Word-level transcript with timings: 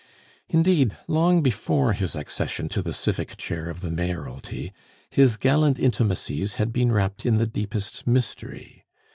Indeed, 0.49 0.97
long 1.07 1.43
before 1.43 1.93
his 1.93 2.15
accession 2.15 2.67
to 2.69 2.81
the 2.81 2.91
civic 2.91 3.37
chair 3.37 3.69
of 3.69 3.81
the 3.81 3.91
Mayoralty, 3.91 4.73
his 5.11 5.37
gallant 5.37 5.77
intimacies 5.77 6.55
had 6.55 6.73
been 6.73 6.91
wrapped 6.91 7.23
in 7.23 7.37
the 7.37 7.45
deepest 7.45 8.07
mystery. 8.07 8.83